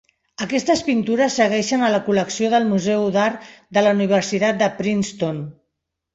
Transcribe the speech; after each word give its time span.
Aquestes 0.43 0.79
pintures 0.85 1.35
segueixen 1.41 1.83
a 1.87 1.89
la 1.97 1.99
col·lecció 2.07 2.49
del 2.55 2.65
Museu 2.71 3.07
d'Art 3.19 3.47
de 3.79 3.85
la 3.89 3.93
Universitat 3.99 4.61
de 4.65 4.73
Princeton. 4.81 5.45